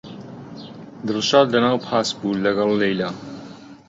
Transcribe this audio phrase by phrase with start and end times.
[1.07, 3.09] دڵشاد لەناو پاس بوو لەگەڵ لەیلا.